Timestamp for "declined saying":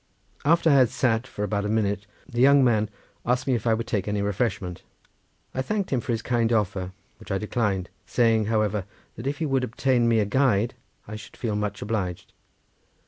7.37-8.45